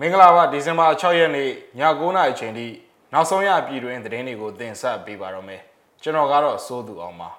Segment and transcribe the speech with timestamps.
[0.00, 2.66] မင်္ဂလာပါဒီဇင်ဘာ6ရက်နေ့ည9:00နာရီချိန်ထိ
[3.12, 5.60] နောက်ဆုံးရပြည်တွင်သတင်းတွေကိုတင်ဆက်ပေးပါတော့မယ်
[6.02, 7.30] ကျွန်တော်ကတော့စိုးသူအောင်ပါ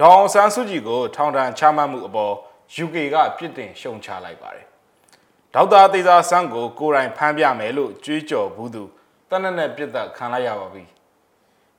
[0.00, 2.34] ဒေါအောင်ဆန်းစုကြည်ကိုထောင်ဒဏ်ချမှတ်မှုအပေါ်
[2.84, 4.66] UK ကပြစ်တင်ရှုံချလိုက်ပါတယ်
[5.54, 8.84] ဒေါက်တာသေစာဆန်းကိုကိုယ်တိုင်ဖမ်းပြမယ်လို့ကြွေးကြော်ဘူးသူ
[9.30, 10.84] တနက်နဲ့ပြစ်သက်ခံလိုက်ရပါပြီ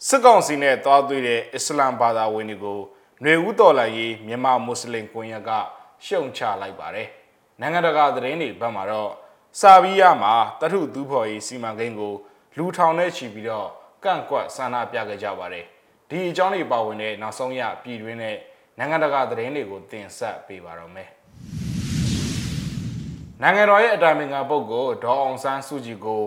[0.07, 2.79] စစ်ကောင်စီနဲ့တွားသွေးတဲ့အစ္စလမ်ဘာသာဝင်တွေကို
[3.21, 5.51] ຫນွေဦးတော်လှန်ရေးမြန်မာမွတ်စလင်ကွန်ရက်က
[6.05, 7.07] ရှုံချလိုက်ပါတယ်
[7.59, 9.11] နိုင်ငံတကာသတင်းတွေဘက်မှာတော့
[9.59, 12.13] စာဗီးယားမှာတထုသူဖော်ရေးစီမံကိန်းကို
[12.57, 13.69] လူထောင်နဲ့ချီပြီးတော့
[14.03, 15.65] ကန့်ကွက်ဆန္ဒပြခဲ့ကြပါတယ်
[16.09, 18.37] ဒီအကြောင်းတွေပါဝင်တဲ့နောက်ဆုံးရပြည်တွင်းနဲ့
[18.77, 21.09] နိုင်ငံတကာသတင်းတွေကိုတင်ဆက်ပေးပါတော့မယ်
[23.41, 26.23] နိုင်ငံတော်ရဲ့အတိုင်ပင်ခံပုဂ္ဂိုလ်ဒေါ်အောင်ဆန်းစုကြည်ကို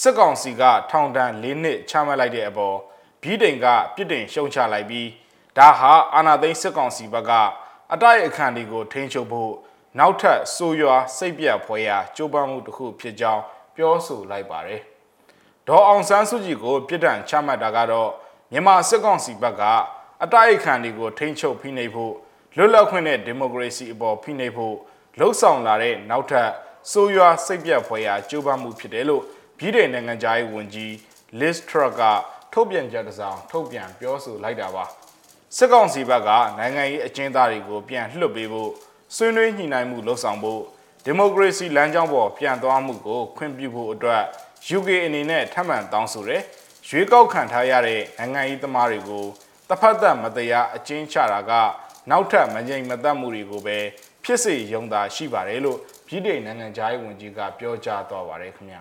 [0.00, 2.76] စစ်ကောင်စီကထောင်ဒဏ်၄နှစ်ချမှတ်လိုက်တဲ့အပေါ်
[3.22, 5.08] ဘီးတိန်ကပြစ်တင်ရှုံချလိုက်ပြီး
[5.58, 7.32] ဒါဟာအာဏာသိမ်းစစ်ကောင်စီဘက်က
[7.92, 9.52] အတိုက်အခံတွေကိုထိန်းချုပ်ဖို့
[9.98, 13.42] နောက်ထပ်ဆိုးရွားစိတ်ပြတ်ဖွယ်ရာကြိုးပမ်းမှုတစ်ခုဖြစ်ကြောင်း
[13.76, 14.80] ပြောဆိုလိုက်ပါတယ်။
[15.68, 18.10] ဒေါ်အောင်ဆန်းစုကြည်ကိုပြစ်ဒဏ်ချမှတ်တာကတော့
[18.52, 19.62] မြန်မာစစ်ကောင်စီဘက်က
[20.22, 22.14] အတိုက်အခံတွေကိုထိန်းချုပ်ဖိနှိပ်ဖို့
[22.56, 24.76] လွတ်လပ်ခွင့်နဲ့ဒီမိုကရေစီအပေါ်ဖိနှိပ်ဖို့
[25.18, 26.50] လှုံ့ဆော်လာတဲ့နောက်ထပ်
[26.90, 29.22] ဆိုးရွားစိတ်ပြတ်ဖွယ်ရာကြိုးပမ်းမှုဖြစ်တယ်လို့
[29.58, 30.90] ပြည်ထောင်နိုင်ငံသားရေးဝန်ကြီး
[31.40, 32.02] Liz Truss က
[32.52, 34.84] ထုတ်ပြန်ကြတဲ့ဆောင်ထုတ်ပြန်ပြောဆိုလိုက်တာပါ
[35.56, 38.70] စစ်ကောင်စီဘက်ကနိုင်ငံရေးအကျဉ်းသားတွေကိုပြန်လွှတ်ပေးဖို့
[39.16, 40.62] ဆွေးနွေးညှိနှိုင်းမှုလှုပ်ဆောင်ဖို့
[41.04, 44.22] ဒီမိုကရေစီလမ်းကြောင်းပေါ်ပြန်သွားမှုကိုခွင့်ပြုဖို့အတွက်
[44.76, 46.42] UK အနေနဲ့ထပ်မံတောင်းဆိုတယ်။
[46.88, 49.24] ရွေးကောက်ခံထားရတဲ့နိုင်ငံရေးသမားတွေကို
[49.68, 51.52] တဖက်သက်မတရားအကျဉ်းချတာက
[52.10, 53.78] နောက်ထပ်မငြိမ်မသက်မှုတွေကိုပဲ
[54.24, 58.80] ဖြစ်စေရုံသာရှိပါတယ်လို့ပြည်ထောင်နိုင်ငံသားရေးဝန်ကြီးကပြောကြားသွားပါတယ်ခင်ဗျာ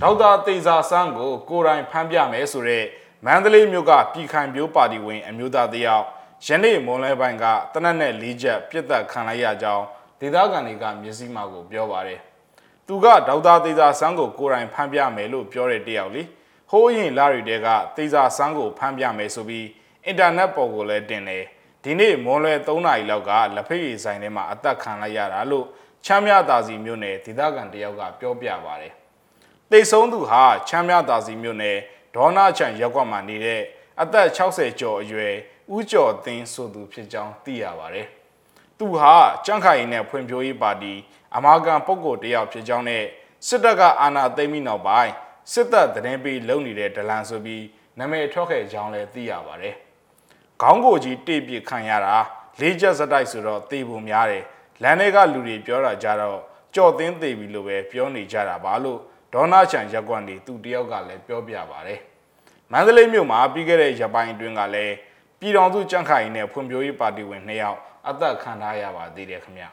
[0.00, 2.84] ဒေါက်တာတေဇာဆန်းကိုကိုယ်တိုင်ဖမ်းပြမယ်ဆိုတဲ့
[3.26, 6.04] မန္တလေးမြို့ကပြည်ခိုင်ပြိုးပါတီဝင် အမျိုးသားတယောက်
[6.46, 9.84] ယနေ့မွန်လဲပိုင်းကတနက်နဲ့လေးချက်ပြစ်သက်ခံလိုက်ရကြောင်း
[10.20, 12.20] ဒေသခံတွေကမျက်စိမှကိုပြောပါတယ်။
[12.86, 16.22] သူကဒေါက်တာတေဇာဆန်းကိုကိုယ်တိုင်ဖမ်းပြမယ်လို့ပြောတဲ့တယောက်လေ။
[16.70, 19.66] ဟိုးရင်လာရီတဲကတေဇာဆန်းကိုဖမ်းပြမယ်ဆိုပြီး
[20.04, 21.44] အင်တာနက်ပေါ်ကိုလည်းတင်တယ်။
[21.84, 25.66] ဒီနေ့မွန်လွယ်3နာရီလောက်ကလက်ဖက်ရည်ဆိုင်ထဲမှာအသက်ခံလိုက်ရတာလို့
[26.04, 28.92] ချမ်းမြသာစီမြို့နယ်ဒေသခံတယောက်ကပြောပြပါတယ်။
[29.70, 31.78] တိတ်ဆုံးသူဟာချမ်းမြသာစီမြို့နယ်
[32.14, 33.60] ဒေါနာချန်ရက်ကွက်မှာနေတဲ့
[34.00, 35.34] အသက်60ကျော်အရွယ်
[35.74, 38.06] ဦးကျော်သိန်းဆိုသူဖြစ်ကြောင်းသိရပါတယ်။
[38.78, 40.94] သူဟာကြန့်ခိုင်နဲ့ဖွံ့ဖြိုးရေးပါတီ
[41.36, 43.04] အမာကန်ပုဂ္ဂိုလ်တယောက်ဖြစ်ကြောင်းနဲ့
[43.46, 45.12] စစ်တပ်ကအာဏာသိမ်းပြီးနောက်ပိုင်း
[45.52, 47.64] စစ်တပ်သတင်းပေးလုပ်နေတဲ့ဒလန်ဆိုပြီး
[47.98, 49.74] နာမည်ထွက်ခဲ့ကြောင်းလည်းသိရပါတယ်။
[50.62, 52.16] ခေါင်းကိုကြီးတိပြစ်ခံရတာ
[52.60, 54.44] လေးချက်စတိုက်ဆိုတော့သေဖို့များတယ်။
[54.82, 56.38] လမ်းတွေကလူတွေပြောတာကြတော့
[56.74, 59.00] ကြော်သင်းသေးပြီလို့ပဲပြောနေကြတာပါလို့
[59.34, 61.98] ဒေါနာချန်ရက်ကွက်နေသူတယောက်ကလည်းပြောပြပါတယ်။
[62.72, 64.94] မန္တလေးမြို့မှာပြီးခဲ့တဲ့ရပိုင်းအတွင်းကလည်း
[65.40, 69.64] ပြည်တော်စုကြန့်ခိုင်နဲ့ဖွံ့ဖြိုးရေးပါတီဝင်2ယောက်အသက်ခံထားရပါသေးတယ်ခင်ဗျ။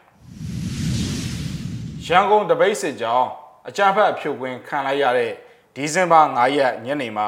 [2.05, 3.27] ရန်ကုန်တပိတ်စစ်ကြောင်း
[3.67, 5.31] အကြမ်းဖက်ဖြုတ်ခွင်းခံလိုက်ရတဲ့
[5.75, 7.27] ဒီဇင်ဘာ9ရက်ညနေမှာ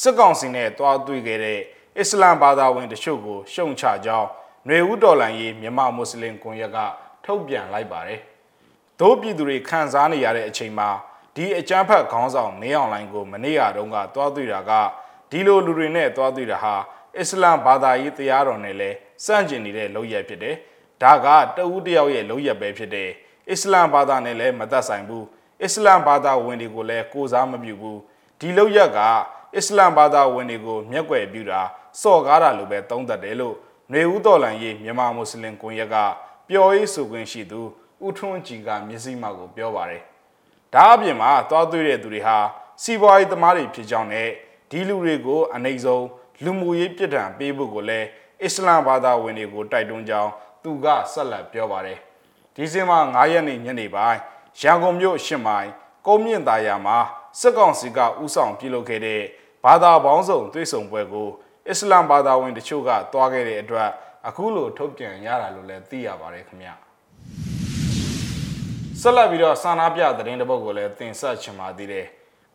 [0.00, 1.60] စစ်ကောင်စီနဲ့တွားတွေ့ခဲ့တဲ့
[1.98, 4.28] အစ္စလမ်ဘာသာဝင်တချို့ကိုရှုံချကြောင်း
[4.66, 6.78] ຫນွေဦးတော်လန်ရေးမြန်မာမွတ်စလင်ကွန်ရက်က
[7.24, 8.20] ထုတ်ပြန်လိုက်ပါတယ်။
[9.00, 10.88] ဒို့ပြည်သူတွေခံစားနေရတဲ့အချိန်မှာ
[11.36, 14.72] ဒီအကြမ်းဖက်ခေါင်းဆောင်မင်းအောင်လိုင်းကိုမနေ့ကတုန်းကတွားတွေ့တာက
[15.30, 16.74] ဒီလိုလူတွေနဲ့တွားတွေ့တာဟာ
[17.18, 20.56] အစ္စလမ်ဘာသာရေးတရားတော်နဲ့လည်းစန့်ကျင်နေတဲ့လုပ်ရဖြစ်တယ်။
[21.02, 21.26] ဒါက
[21.56, 23.10] တဦးတယောက်ရဲ့လုပ်ရပဲဖြစ်တယ်။
[23.50, 25.24] အစ္စလမ်ဘာသာနဲ့လည်းမသက်ဆိုင်ဘူး။
[25.62, 27.98] အစ္စလမ်ဘာသာဝင်တွေကိုလည်းကိုစားမပြုဘူး။
[28.40, 28.98] ဒီလုပ်ရက်က
[29.56, 31.60] အစ္စလမ်ဘာသာဝင်တွေကိုမျက်ွယ်ပြုတာ
[32.00, 33.56] စော်ကားတာလိုပဲသုံးသပ်တယ်လို့
[33.90, 35.96] ຫນွေဦးတော်လန်ရေးမြန်မာမွတ်စလင်ကွန်ရက်က
[36.48, 37.60] ပျော်ရေးဆိုခွင့်ရှိသူ
[38.06, 40.02] ဦးထွန်းကြည်ကမျက်စိမှကိုပြောပါတယ်။
[40.74, 42.38] ဒါအပြင်မှာသွားသွေးတဲ့သူတွေဟာ
[42.82, 44.28] စီးပွားရေးသမားတွေဖြစ်ကြောင်းနဲ့
[44.70, 46.06] ဒီလူတွေကိုအနေဆုံး
[46.44, 48.06] လူမှုရေးပြစ်ဒဏ်ပေးဖို့ကိုလည်း
[48.42, 50.30] အစ္စလာမ်ဘာသာဝင်တွေကိုတိုက်တွန်းကြောင်း
[50.62, 51.98] သူကဆက်လက်ပြောပါတယ်
[52.54, 54.18] ဒီဇင်ဘာ9ရက်နေ့ညနေပိုင်း
[54.60, 55.68] ရန်ကုန်မြို့ရှစ်မိုင်
[56.06, 56.98] ကုန်းမြင့်သာယာမှာ
[57.40, 59.22] စစ်ကောင်စီကဥဆောင်ပြုလုပ်ခဲ့တဲ့
[59.64, 61.28] ဘာသာပေါင်းစုံတွေ့ဆုံပွဲကို
[61.68, 63.90] အစ္စလာမ်ဘာသာဝင်တချို့ကတွားခဲ့တဲ့အတွက်
[64.28, 66.70] အခုလိုထုတ်ပြန်ရတာလို့လည်းသိရပါတယ်ခင်ဗျ
[69.02, 72.06] ဆက်လက်ပြီးတော့စာနာပြသတင်းတစ်ပုဒ်ကိုလည်းတင်ဆက်ချင်ပါသေးတယ်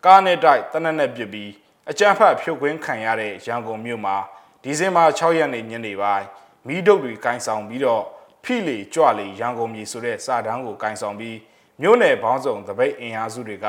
[0.05, 1.51] ကားနဲ့တိုက်တနက်နဲ့ပြစ်ပြီး
[1.89, 4.17] အကြမ်းဖက်ဖြုတ်ခွင်းခံရတဲ့ရန်ကုန်မြို့မှာ
[4.63, 6.25] ဒီဇင်ဘာ6ရက်နေ့ညနေပိုင်း
[6.67, 8.03] မီးဒုတ်တွေကင်ဆောင်ပြီးတော့
[8.43, 11.37] ဖိလေကြွလေရန်ကုန်ပြည်ဆိုတဲ့စာတန်းကိုကင်ဆောင်ပြီး
[11.81, 13.67] မြို့နယ်ဘောင်းဆောင်တပိတ်အင်အားစုတွေက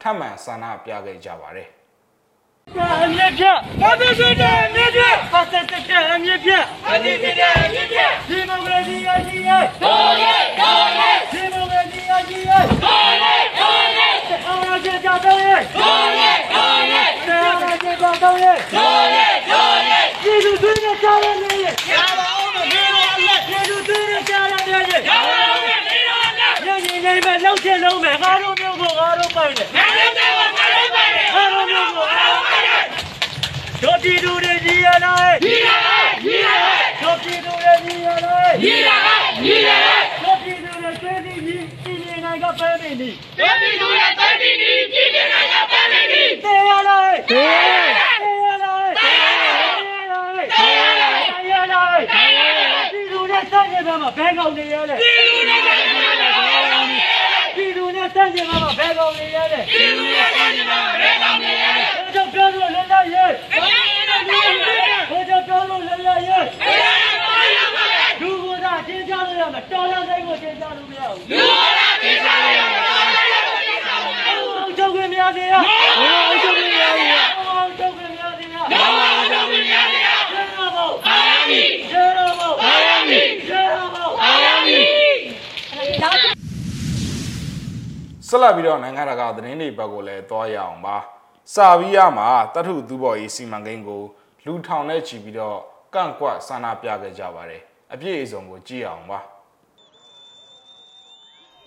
[0.00, 1.68] ထပ်မံဆန္ဒပြခဲ့ကြပါတယ်
[2.76, 14.08] အမြင့်ဖြတ်ဘာသာစတဲ့အမြင့်ဖြတ်ဘာသာစတဲ့အမြင့်ဖြတ်အမြင့်ဖြတ်အမြင့်ဖြတ်ဒီမိုကရေစီအကြီးရဲ့ဒိုးရဲဒိုးရဲဒီမိုကရေစီအကြီးရဲ့ဒိုးရဲဒိုးရဲ
[14.46, 25.88] အောင်ရကြကြတော့ရဲ့ဒိုးရဲဒိုးရဲအောင်ရကြကြတော့ရဲ့ဒိုးရဲဒိုးရဲဒီလူတွေနဲ့ကြားရနေရဲ့ရပါအောင်မင်းတို့အလက်ဒီလူတွေနဲ့ကြားရနေရဲ့ရပါအောင်မင်း
[28.04, 32.86] လုံးချင်းလုံးမယ်ငါတို့မျိုးကိုငါတို့ပိုင်တယ်ငါတို့မျိုးကိုငါတို့ပိုင်တယ်ငါတို့မျိုးကိုငါတို့ပိုင်တယ်
[33.82, 49.10] တို့ပြည်သူတွေကြီးရလားကြီးရလားကြီးရလားတို့ပြည်သူတွေကြီးရလားကြီးရလားကြီးရလားတို့ပြည်သူတွေသိသိကြီးပြည်နေနိုင်ကပဲနေပြီတို့ပြည်သူတွေသိသိကြီးပြည်နေနိုင်ကပဲနေပြီတေရလားတေရလားတေရလားတေ
[49.98, 51.96] ရလားတေရလားတေရလား
[52.92, 55.87] ပြည်သူတွေစတဲ့ဘက်မှာဘဲကောင်နေရလဲပြည်သူတွေစတဲ့
[58.14, 66.44] ပြည်သူတွေစတဲ့ဘက်မှာဘဲကောင်နေရလဲပြည်သူတွေစတဲ့ဘက်မှာဘဲကောင်နေရလဲတို့ပြောလို့လည်းလည်းရဲ့ဘုရားပြောလို့လည်းလည်းရဲ့
[68.20, 81.18] လူကသာရှင်းကြလို့ရမယ်တော်ရတဲ့ကိုရှင်းကြလို့မရဘူးလူကသာရှင်းကြလို့ရမယ်တော်ရတဲ့ကိုရှင်းကြလို့မရဘူးအောင်ချုပ်ခွင့်မရသေးရအောင်ချုပ်ခွင့်မရသေးရအောင်ချုပ်ခွင့်မရသေးရအောင်ချုပ်ခွင့်မရသေးရကျေတော်ဘုအာ
[81.48, 82.74] မင်ကျေတော်ဘုအာ
[83.08, 84.32] မင်ကျေတော်ဘုအာ
[84.66, 84.88] မင်
[88.30, 90.96] ဆက်လက်ပြီးတော့နိုင်ငံတကာသတင်းတွေဘက်ကိုလည်းတွားရအောင်ပါ
[91.54, 94.02] စာဗီးယားမှာတထုသူဘော်ရေးစီမံကိန်းကို
[94.44, 95.58] လူထောင်နဲ့ချီပြီးတော့
[95.94, 99.18] ကန့်ကွက်ဆန္ဒပြခဲ့ကြပါတယ်အပြည့်အစုံကိုကြည့်အောင်ပါ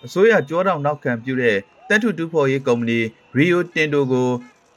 [0.05, 1.57] အစိုးရကြောတောင်နောက်ခံပြုတဲ့
[1.89, 2.99] တက်ထုတူဖော်ရေးကုမ္ပဏီ
[3.37, 4.29] Rio Tinto ကို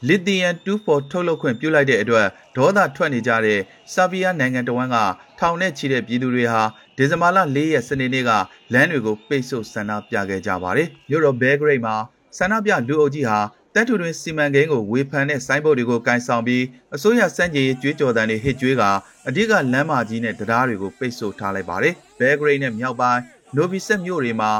[0.08, 3.60] Lithium 24ထုတ်လုပ်ခွင့်ပြုလိုက်တဲ့အတွက်ဒေါသထွက်နေကြတဲ့
[3.92, 4.96] ဆာဘီးယားနိုင်ငံတော်ဝန်က
[5.38, 6.62] ထောင်နဲ့ချီတဲ့ပြည်သူတွေဟာ
[6.96, 8.30] ဒီဇင်ဘာလ၄ရက်စနေနေ့က
[8.72, 11.96] လမ်းတွေကိုပိတ်ဆို့ဆန္ဒပြခဲ့ကြပါတယ်။မြို့တော်ဘဲဂရိတ်မှာ
[12.38, 13.38] ဆန္ဒပြလူအုပ်ကြီးဟာ
[13.74, 16.64] တက်ထုတွင်စီမံကိန်းကိုဝေဖန်တဲ့ဆိုင်းဘုတ်တွေကိုကန်ဆောင်ပြီး
[16.94, 18.82] အစိုးရစံကြေးကြွေးကြော်တန်တွေဟစ်ကြွေးက
[19.28, 23.20] အဓိကလမ်းမကြီးနဲ့တရားတွေကိုပိတ်ဆို့ထားလိုက်ပါတယ်။ဘဲဂရိတ်နဲ့မြောက်ပိုင်း
[23.56, 24.52] နိုဗီဆက်မြို့တွေမှာ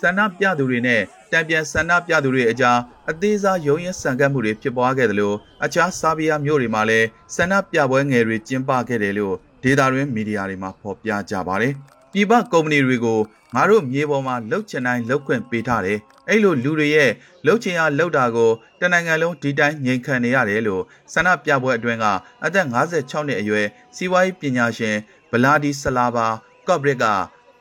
[0.00, 1.02] ဆန္ဒပြသူတွေနဲ့
[1.32, 2.78] တံပြန်ဆန္ဒပြသူတွေအကြား
[3.10, 11.72] အသေးစားရုံးရဆန်ကပ်မှုတွေဖြစ်ပွားခဲ့တယ်လို့အခြားဆာဘီးယားမြို့တွေမှာလည်းဆန္ဒပြပွဲငယ်တွေကျင်းပခဲ့တယ်လို့ဒေတာတွင်မီဒီယာတွေမှာဖော်ပြကြပါတယ်။
[12.12, 13.18] ပြည်ပကုမ္ပဏီတွေကို
[13.54, 15.98] ငါတို့မြေပေါ်မှာလှုပ်ချင်တိုင်းလှုပ်ခွင့်ပေးထားတယ်။
[16.28, 17.10] အဲ့လိုလူတွေရဲ့
[17.46, 18.50] လှုပ်ချင်ရလှုပ်တာကို
[18.80, 20.82] တနင်္ဂနွေလုံးဒီတိုင်းငြိမ်ခံနေရတယ်လို့
[21.12, 22.06] ဆန္ဒပြပွဲအတွင်းက
[22.44, 23.66] အသက်56နှစ်အရွယ်
[23.96, 24.96] စီးပွားရေးပညာရှင်
[25.30, 26.26] ဗလာဒီဆလာဘာ
[26.68, 27.06] ကော့ဘရစ်က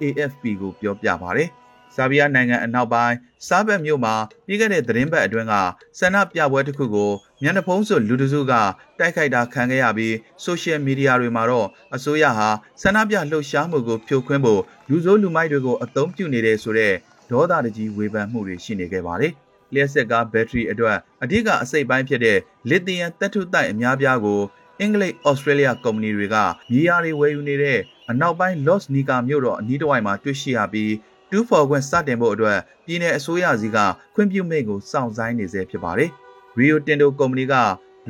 [0.01, 1.49] AFP ကိုပြောပြပါတယ်။
[1.99, 3.15] ဆာဘီးယားနိုင်ငံအနောက်ပိုင်း
[3.47, 4.15] စားဘက်မြို့မှာ
[4.47, 5.53] ပြီးခဲ့တဲ့သတင်းပတ်အတွင်းက
[5.99, 7.11] ဆန္ဒပြပွဲတစ်ခုကို
[7.41, 8.53] မျက်နှာဖုံးစွပ်လူတစုက
[8.99, 12.49] တိုက်ခိုက်တာခံခဲ့ရပြီးဆိုရှယ်မီဒီယာတွေမှာတော့အစိုးရဟာ
[12.81, 16.93] ဆန္ဒပြလှုပ်ရှားမှုကိုဖြိုခွင်းဖို့လူဆိုးလူမိုက်တွေကိုအသုံးပြုနေတယ်ဆိုတဲ့
[17.31, 19.33] ဒေါသတကြီးဝေဖန်မှုတွေရှိနေခဲ့ပါတယ်။
[19.73, 22.37] လျှက်စစ်ကားဘက်ထရီအတွက်အဓိကအစိတ်ပိုင်းဖြစ်တဲ့
[22.69, 24.41] လစ်သီယမ်တပ်ထုတိုက်အများပြားကို
[24.79, 26.35] အင်္ဂလိပ်ဩစတြေးလျကုမ္ပဏီတွေက
[26.71, 27.79] မြေယာတွေဝယ်ယူနေတဲ့
[28.09, 30.91] အနောက်ပိုင်း Los Nika မြို့တော်အနီးတစ်ဝိုက်မှာတွေ့ရှိရပြီး
[31.31, 33.77] တူးဖော်ခွင့်စတင်ဖို့အတွက်ပြည်내အစိုးရစီက
[34.15, 36.09] ခွင့်ပြုမိန့်ကိုစောင့်ဆိုင်းနေဆဲဖြစ်ပါတယ်။
[36.59, 37.55] Rio Tinto ကုမ္ပဏီက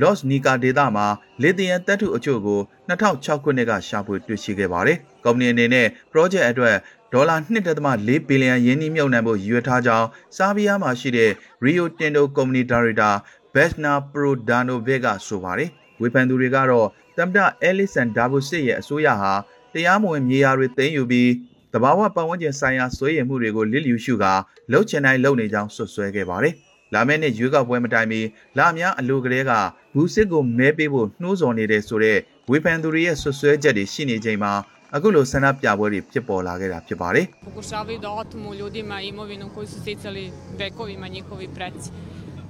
[0.01, 1.07] Los Nika ဒေသမှာ
[1.41, 6.75] လစ်သီယမ်တပ်ထုအချို့ကို2006ခုနှစ်ကရှာဖွေတွေ့ရှိခဲ့ပါတယ်။ကုမ္ပဏီအနေနဲ့ project အတွက်
[7.13, 7.35] ဒေါ်လာ
[7.77, 10.07] 1.4ဘီလီယံယင်းနှီးမြှုပ်နှံဖို့ရည်ရွယ်ထားကြောင်း
[10.37, 11.31] ဆာဘီးယားမှာရှိတဲ့
[11.65, 13.11] Rio Tinto ကုမ္ပဏီဒါရိုက်တာ
[13.53, 15.69] Vesna Prodanovic ကဆိုပါတယ်။
[16.01, 16.87] ဝေဖန်သူတွေကတော့
[17.17, 19.33] တမ်တာအဲလစ်ဆန်ဒါဘိုစစ်ရဲ့အစိုးရဟာ
[19.73, 21.29] တရားမဝင်မြေယာတွေသိမ်းယူပြီး
[21.73, 24.33] တဘာဝပတ်ဝန်းကျင်ဆိုင်ရာဆွေးရည်မှုတွေကိုလစ်လျူရှုကာ
[24.71, 26.53] လှုပ်ချင်တိုင်းလှုပ်နေကြောင်းဆွဆွဲခဲ့ပါတယ်။
[26.93, 28.21] လာမယ့်နှစ်ရွေးကောက်ပွဲမတိုင်မီ
[28.57, 29.51] လာများအလိုကလေးက
[29.93, 32.17] ဘူးစစ်ကိုမဲပေးဖို့နှိုးဆော်နေတဲ့ဆိုတဲ့
[32.49, 34.53] ဝေဖန်သူတွေရဲ့ဆွဆွဲချက်တွေရှိနေချိန်မှာ
[34.95, 40.25] အခုလိုဆန္ဒပြပွဲတွေဖြစ်ပေါ်လာခဲ့တာဖြစ်ပါတယ် pokušavaju da otmu ljudima imovinu koju su sticali
[40.59, 41.89] vekovima njihovi preci.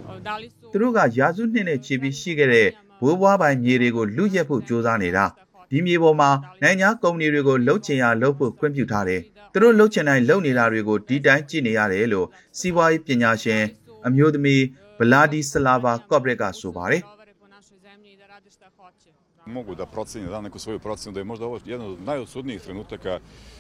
[0.10, 0.65] O, Da li su...
[0.72, 2.67] သူတို့ကရာစုနှစ်နဲ့ချီပြီးရှိခဲ့တဲ့
[3.01, 5.25] ဘိုးဘွားပိုင်မြေတွေကိုလူရက်ဖို့ကြိုးစားနေတာ
[5.70, 6.30] ဒီမြေပေါ်မှာ
[6.64, 9.22] နိုင်ငံကုမ္ပဏီတွေကိုလှုပ်ချင်ရလှုပ်ဖို့ခွင့်ပြုထားတယ်
[9.54, 13.64] သူတို့လှုပ်ချင်တိုင်းလှုပ်နေတာတွေကိုဒီတိုင်းကြည့်နေရတယ်လို့စီးပွားရေးပညာရှင်
[14.08, 14.64] အမျိုးသမီး
[15.00, 19.10] ဗလာဒီဆလာဘာကော့ဘရက်ကဆိုပါတယ် tovare po našoj zemlji i da rade šta hoće.
[19.56, 23.14] mogu da procene, da neku svoju procenu, da je možda ovo jedan od najosudnijih trenutaka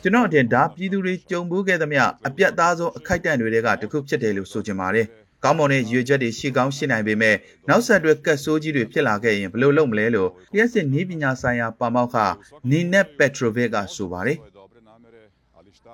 [0.03, 5.07] ကျွန်တော်အထင်ဒါပြည်သူတွေကြုံဘူးခဲ့သမျှအပြတ်သားဆုံးအခိုက်အတန့်တွေကတစ်ခုဖြစ်တယ်လို့ဆိုချင်ပါတယ်။
[5.43, 7.35] ကောင်းမွန်တဲ့ရွေချက်တွေရှိကောင်းရှိနိုင်ပေမဲ့
[7.69, 12.15] နောက်ဆက်တွဲကတ်ဆိုးကြီးတွေဖြစ်လာခဲ့ရင်ဘယ်လိုလုပ်မလဲလို့လျှက်စစ်နည်းပညာဆိုင်ရာပါမောက္ခ
[12.69, 15.21] နီနက်ပက်ထရိုဗစ်ကဆိုပါတယ် ove dobre namere,
[15.59, 15.93] ali šta...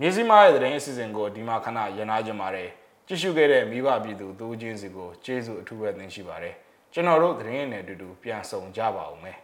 [0.00, 2.68] မြေစီမားရဲ့သတင်းအစီအစဉ်ကိုဒီမှာခဏရန်နာကြပါတယ်
[3.06, 6.54] ကြည့်ရှုခဲ့တဲ့မိဘပြည်သူတူးချင်းစီကိုကျေးဇူးအထူးပဲတင်ရှိပါတယ်
[6.92, 9.36] ကျွန်တော်တို့သတင်းနဲ့အတူတူပြန်ဆောင်ကြပါဦးမယ်